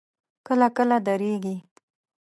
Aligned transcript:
کله 0.47 0.67
کله 0.77 0.97
درېږي. 1.07 1.55